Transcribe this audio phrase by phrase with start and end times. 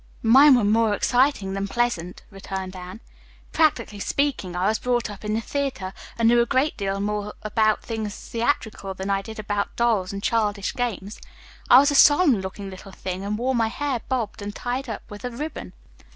[0.23, 3.01] "Mine was more exciting than pleasant," returned Anne.
[3.51, 7.35] "Practically speaking, I was brought up in the theatre and knew a great deal more
[7.43, 11.21] about things theatrical than I did about dolls and childish games.
[11.69, 15.03] I was a solemn looking little thing and wore my hair bobbed and tied up
[15.07, 15.71] with a ribbon.